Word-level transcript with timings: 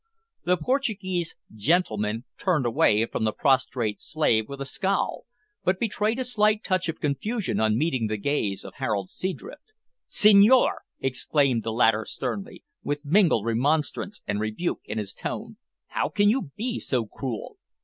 The 0.45 0.57
Portuguese 0.57 1.35
"gentleman" 1.53 2.25
turned 2.39 2.65
away 2.65 3.05
from 3.05 3.23
the 3.23 3.31
prostrate 3.31 4.01
slave 4.01 4.49
with 4.49 4.59
a 4.59 4.65
scowl, 4.65 5.25
but 5.63 5.79
betrayed 5.79 6.17
a 6.17 6.23
slight 6.23 6.63
touch 6.63 6.89
of 6.89 6.99
confusion 6.99 7.59
on 7.59 7.77
meeting 7.77 8.07
the 8.07 8.17
gaze 8.17 8.63
of 8.65 8.73
Harold 8.77 9.09
Seadrift. 9.11 9.73
"Senhor!" 10.07 10.81
exclaimed 10.99 11.61
the 11.61 11.71
latter 11.71 12.03
sternly, 12.05 12.63
with 12.83 13.05
mingled 13.05 13.45
remonstrance 13.45 14.21
and 14.25 14.39
rebuke 14.39 14.81
in 14.85 14.97
his 14.97 15.13
tone, 15.13 15.57
"how 15.89 16.09
can 16.09 16.31
you 16.31 16.49
be 16.55 16.79
so 16.79 17.05
cruel? 17.05 17.57